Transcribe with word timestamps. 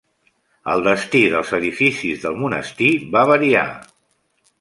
El 0.75 0.79
destí 0.85 1.19
dels 1.33 1.51
edificis 1.57 2.23
del 2.23 2.39
monestir 2.45 2.89
va 3.17 3.23
variar. 3.33 3.67